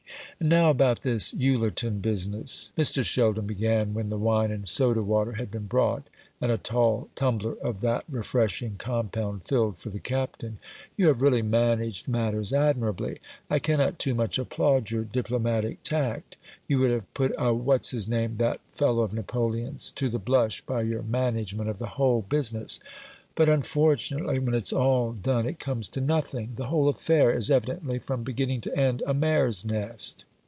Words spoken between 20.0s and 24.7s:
the blush by your management of the whole business. But, unfortunately, when